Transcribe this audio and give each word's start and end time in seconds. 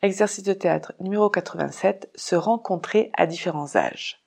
Exercice 0.00 0.44
de 0.44 0.52
théâtre 0.52 0.92
numéro 1.00 1.28
87, 1.28 2.10
se 2.14 2.36
rencontrer 2.36 3.10
à 3.16 3.26
différents 3.26 3.74
âges. 3.74 4.20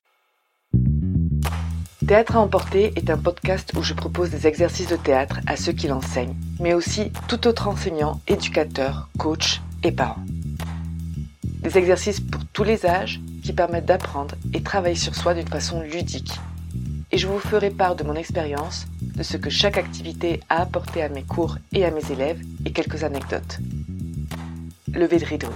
Théâtre 2.06 2.36
à 2.36 2.42
emporter 2.42 2.92
est 2.98 3.10
un 3.10 3.18
podcast 3.18 3.72
où 3.78 3.82
je 3.82 3.94
propose 3.94 4.32
des 4.32 4.48
exercices 4.48 4.90
de 4.90 4.98
théâtre 4.98 5.40
à 5.48 5.56
ceux 5.56 5.72
qui 5.72 5.88
l'enseignent, 5.88 6.36
mais 6.60 6.74
aussi 6.74 7.14
tout 7.30 7.48
autre 7.48 7.70
enseignant, 7.70 8.20
éducateur, 8.28 9.08
coach 9.18 9.62
et 9.82 9.94
parents. 9.94 10.26
Des 11.62 11.78
exercices 11.78 12.20
pour 12.20 12.42
tous 12.52 12.66
les 12.66 12.86
âges 12.86 13.22
qui 13.42 13.54
permettent 13.54 13.86
d'apprendre 13.86 14.36
et 14.54 14.62
travailler 14.62 14.96
sur 14.96 15.16
soi 15.16 15.34
d'une 15.34 15.48
façon 15.48 15.80
ludique. 15.80 16.34
Et 17.14 17.18
je 17.18 17.28
vous 17.28 17.40
ferai 17.40 17.70
part 17.70 17.96
de 17.96 18.04
mon 18.04 18.16
expérience, 18.16 18.88
de 19.02 19.24
ce 19.24 19.38
que 19.38 19.50
chaque 19.50 19.78
activité 19.78 20.42
a 20.50 20.64
apporté 20.64 21.02
à 21.02 21.08
mes 21.08 21.24
cours 21.24 21.60
et 21.72 21.86
à 21.86 21.92
mes 21.92 22.12
élèves 22.12 22.42
et 22.66 22.74
quelques 22.74 23.06
anecdotes. 23.06 23.60
Levée 24.94 25.20
de 25.20 25.26
rideau. 25.26 25.48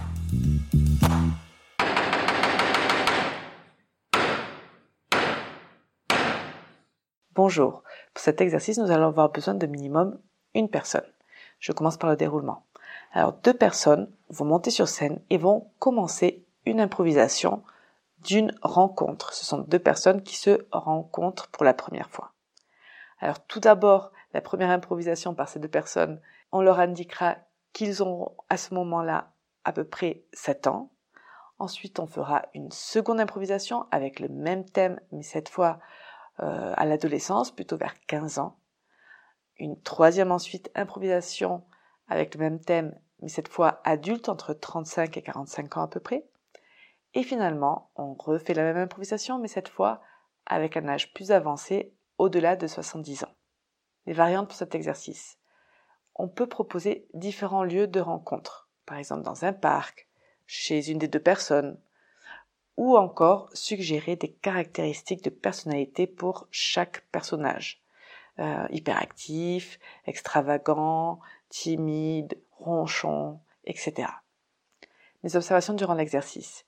Bonjour. 7.33 7.83
Pour 8.13 8.23
cet 8.23 8.39
exercice, 8.39 8.77
nous 8.77 8.91
allons 8.91 9.07
avoir 9.07 9.31
besoin 9.31 9.53
de 9.53 9.65
minimum 9.67 10.17
une 10.53 10.69
personne. 10.69 11.03
Je 11.59 11.73
commence 11.73 11.97
par 11.97 12.09
le 12.09 12.15
déroulement. 12.15 12.65
Alors, 13.11 13.33
deux 13.33 13.53
personnes 13.53 14.09
vont 14.29 14.45
monter 14.45 14.71
sur 14.71 14.87
scène 14.87 15.19
et 15.29 15.37
vont 15.37 15.69
commencer 15.79 16.45
une 16.65 16.79
improvisation 16.79 17.61
d'une 18.19 18.55
rencontre. 18.61 19.33
Ce 19.33 19.45
sont 19.45 19.59
deux 19.59 19.79
personnes 19.79 20.23
qui 20.23 20.37
se 20.37 20.65
rencontrent 20.71 21.47
pour 21.49 21.65
la 21.65 21.73
première 21.73 22.09
fois. 22.09 22.31
Alors, 23.19 23.45
tout 23.45 23.59
d'abord, 23.59 24.13
la 24.33 24.39
première 24.39 24.69
improvisation 24.69 25.33
par 25.33 25.49
ces 25.49 25.59
deux 25.59 25.67
personnes, 25.67 26.21
on 26.53 26.61
leur 26.61 26.79
indiquera 26.79 27.35
qu'ils 27.75 28.01
ont 28.03 28.31
à 28.49 28.55
ce 28.55 28.73
moment-là 28.73 29.33
à 29.65 29.73
peu 29.73 29.83
près 29.83 30.23
7 30.31 30.67
ans. 30.67 30.93
Ensuite, 31.59 31.99
on 31.99 32.07
fera 32.07 32.43
une 32.53 32.71
seconde 32.71 33.19
improvisation 33.19 33.85
avec 33.91 34.21
le 34.21 34.29
même 34.29 34.63
thème, 34.63 34.97
mais 35.11 35.23
cette 35.23 35.49
fois 35.49 35.79
euh, 36.39 36.73
à 36.77 36.85
l'adolescence, 36.85 37.51
plutôt 37.51 37.75
vers 37.75 37.99
15 38.07 38.39
ans. 38.39 38.57
Une 39.57 39.81
troisième 39.81 40.31
ensuite 40.31 40.71
improvisation 40.73 41.65
avec 42.07 42.35
le 42.35 42.39
même 42.39 42.61
thème, 42.61 42.97
mais 43.21 43.27
cette 43.27 43.49
fois 43.49 43.81
adulte 43.83 44.29
entre 44.29 44.53
35 44.53 45.17
et 45.17 45.21
45 45.21 45.75
ans 45.75 45.83
à 45.83 45.87
peu 45.89 45.99
près. 45.99 46.25
Et 47.13 47.23
finalement, 47.23 47.91
on 47.97 48.13
refait 48.13 48.53
la 48.53 48.63
même 48.63 48.77
improvisation, 48.77 49.37
mais 49.37 49.49
cette 49.49 49.69
fois 49.69 50.01
avec 50.45 50.77
un 50.77 50.87
âge 50.87 51.13
plus 51.13 51.31
avancé, 51.31 51.93
au-delà 52.19 52.55
de 52.55 52.67
70 52.67 53.25
ans. 53.25 53.33
Les 54.05 54.13
variantes 54.13 54.47
pour 54.47 54.57
cet 54.57 54.75
exercice. 54.75 55.39
On 56.15 56.27
peut 56.27 56.47
proposer 56.47 57.07
différents 57.13 57.63
lieux 57.63 57.87
de 57.87 57.99
rencontre, 57.99 58.69
par 58.85 58.97
exemple 58.97 59.23
dans 59.23 59.45
un 59.45 59.53
parc, 59.53 60.07
chez 60.47 60.89
une 60.89 60.99
des 60.99 61.07
deux 61.07 61.19
personnes, 61.19 61.77
ou 62.77 62.97
encore 62.97 63.49
suggérer 63.53 64.15
des 64.15 64.31
caractéristiques 64.31 65.23
de 65.23 65.29
personnalité 65.29 66.07
pour 66.07 66.47
chaque 66.51 67.05
personnage. 67.11 67.81
Euh, 68.37 68.67
hyperactif, 68.69 69.79
extravagant, 70.05 71.21
timide, 71.47 72.37
ronchon, 72.57 73.39
etc. 73.63 74.09
Mes 75.23 75.37
observations 75.37 75.73
durant 75.73 75.93
l'exercice. 75.93 76.65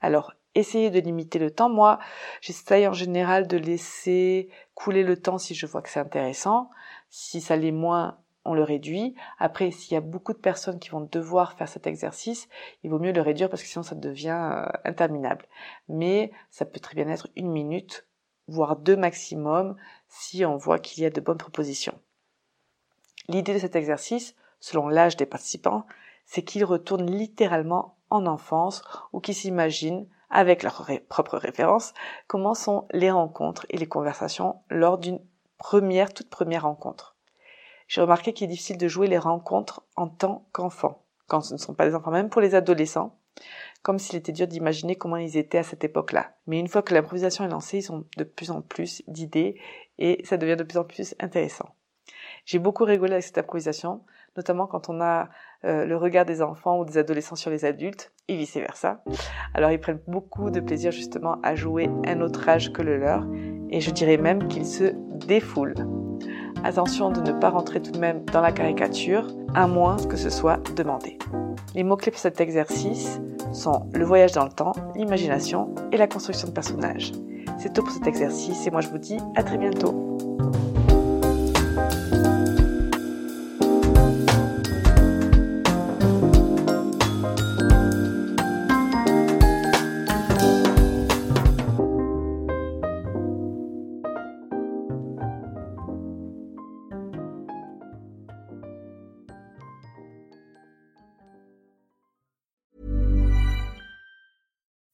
Alors, 0.00 0.32
essayez 0.54 0.88
de 0.88 0.98
limiter 0.98 1.38
le 1.38 1.50
temps. 1.50 1.68
Moi, 1.68 1.98
j'essaye 2.40 2.88
en 2.88 2.94
général 2.94 3.46
de 3.48 3.58
laisser 3.58 4.48
couler 4.74 5.02
le 5.02 5.20
temps 5.20 5.36
si 5.36 5.54
je 5.54 5.66
vois 5.66 5.82
que 5.82 5.90
c'est 5.90 6.00
intéressant. 6.00 6.70
Si 7.10 7.42
ça 7.42 7.56
l'est 7.56 7.70
moins, 7.70 8.18
on 8.44 8.54
le 8.54 8.62
réduit. 8.62 9.14
Après, 9.38 9.70
s'il 9.70 9.94
y 9.94 9.96
a 9.96 10.00
beaucoup 10.00 10.32
de 10.32 10.38
personnes 10.38 10.78
qui 10.78 10.90
vont 10.90 11.00
devoir 11.00 11.54
faire 11.54 11.68
cet 11.68 11.86
exercice, 11.86 12.48
il 12.82 12.90
vaut 12.90 12.98
mieux 12.98 13.12
le 13.12 13.20
réduire 13.20 13.48
parce 13.48 13.62
que 13.62 13.68
sinon 13.68 13.82
ça 13.82 13.94
devient 13.94 14.52
euh, 14.52 14.66
interminable. 14.84 15.46
Mais 15.88 16.32
ça 16.50 16.64
peut 16.64 16.80
très 16.80 16.94
bien 16.94 17.08
être 17.08 17.28
une 17.36 17.50
minute, 17.50 18.06
voire 18.48 18.76
deux 18.76 18.96
maximum, 18.96 19.76
si 20.08 20.44
on 20.44 20.56
voit 20.56 20.78
qu'il 20.78 21.02
y 21.02 21.06
a 21.06 21.10
de 21.10 21.20
bonnes 21.20 21.38
propositions. 21.38 21.98
L'idée 23.28 23.54
de 23.54 23.58
cet 23.58 23.76
exercice, 23.76 24.34
selon 24.58 24.88
l'âge 24.88 25.16
des 25.16 25.26
participants, 25.26 25.86
c'est 26.24 26.42
qu'ils 26.42 26.64
retournent 26.64 27.10
littéralement 27.10 27.96
en 28.08 28.26
enfance 28.26 28.82
ou 29.12 29.20
qu'ils 29.20 29.34
s'imaginent, 29.34 30.08
avec 30.30 30.62
leur 30.62 30.88
propre 31.08 31.36
référence, 31.38 31.92
comment 32.28 32.54
sont 32.54 32.86
les 32.92 33.10
rencontres 33.10 33.66
et 33.68 33.76
les 33.76 33.88
conversations 33.88 34.62
lors 34.70 34.96
d'une 34.96 35.20
première, 35.58 36.14
toute 36.14 36.30
première 36.30 36.62
rencontre 36.62 37.16
j'ai 37.90 38.00
remarqué 38.00 38.32
qu'il 38.32 38.44
est 38.44 38.52
difficile 38.52 38.78
de 38.78 38.86
jouer 38.86 39.08
les 39.08 39.18
rencontres 39.18 39.82
en 39.96 40.06
tant 40.06 40.46
qu'enfant, 40.52 41.02
quand 41.26 41.40
ce 41.40 41.54
ne 41.54 41.58
sont 41.58 41.74
pas 41.74 41.88
des 41.88 41.96
enfants, 41.96 42.12
même 42.12 42.28
pour 42.28 42.40
les 42.40 42.54
adolescents, 42.54 43.18
comme 43.82 43.98
s'il 43.98 44.14
était 44.16 44.30
dur 44.30 44.46
d'imaginer 44.46 44.94
comment 44.94 45.16
ils 45.16 45.36
étaient 45.36 45.58
à 45.58 45.64
cette 45.64 45.82
époque-là. 45.82 46.34
Mais 46.46 46.60
une 46.60 46.68
fois 46.68 46.82
que 46.82 46.94
l'improvisation 46.94 47.44
est 47.44 47.48
lancée, 47.48 47.78
ils 47.78 47.90
ont 47.90 48.04
de 48.16 48.22
plus 48.22 48.52
en 48.52 48.62
plus 48.62 49.02
d'idées 49.08 49.60
et 49.98 50.24
ça 50.24 50.36
devient 50.36 50.54
de 50.54 50.62
plus 50.62 50.78
en 50.78 50.84
plus 50.84 51.16
intéressant. 51.18 51.74
J'ai 52.44 52.60
beaucoup 52.60 52.84
rigolé 52.84 53.14
avec 53.14 53.24
cette 53.24 53.38
improvisation, 53.38 54.02
notamment 54.36 54.68
quand 54.68 54.88
on 54.88 55.00
a 55.00 55.28
euh, 55.64 55.84
le 55.84 55.96
regard 55.96 56.24
des 56.24 56.42
enfants 56.42 56.78
ou 56.78 56.84
des 56.84 56.96
adolescents 56.96 57.34
sur 57.34 57.50
les 57.50 57.64
adultes 57.64 58.12
et 58.28 58.36
vice 58.36 58.54
versa. 58.54 59.02
Alors 59.52 59.72
ils 59.72 59.80
prennent 59.80 60.00
beaucoup 60.06 60.52
de 60.52 60.60
plaisir 60.60 60.92
justement 60.92 61.40
à 61.42 61.56
jouer 61.56 61.90
un 62.06 62.20
autre 62.20 62.48
âge 62.48 62.72
que 62.72 62.82
le 62.82 62.98
leur 62.98 63.26
et 63.68 63.80
je 63.80 63.90
dirais 63.90 64.16
même 64.16 64.46
qu'ils 64.46 64.66
se 64.66 64.92
défoulent. 65.26 66.09
Attention 66.62 67.10
de 67.10 67.20
ne 67.20 67.32
pas 67.32 67.48
rentrer 67.48 67.80
tout 67.80 67.90
de 67.90 67.98
même 67.98 68.24
dans 68.26 68.42
la 68.42 68.52
caricature, 68.52 69.26
à 69.54 69.66
moins 69.66 69.96
que 69.96 70.16
ce 70.16 70.28
soit 70.28 70.58
demandé. 70.76 71.18
Les 71.74 71.82
mots-clés 71.82 72.10
pour 72.10 72.20
cet 72.20 72.40
exercice 72.40 73.18
sont 73.52 73.88
le 73.94 74.04
voyage 74.04 74.32
dans 74.32 74.44
le 74.44 74.50
temps, 74.50 74.72
l'imagination 74.94 75.74
et 75.90 75.96
la 75.96 76.06
construction 76.06 76.48
de 76.48 76.52
personnages. 76.52 77.12
C'est 77.58 77.72
tout 77.72 77.82
pour 77.82 77.92
cet 77.92 78.06
exercice 78.06 78.66
et 78.66 78.70
moi 78.70 78.82
je 78.82 78.88
vous 78.88 78.98
dis 78.98 79.18
à 79.36 79.42
très 79.42 79.56
bientôt. 79.56 80.18